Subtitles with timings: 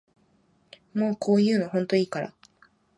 [0.95, 2.33] もうこういうのほんといいから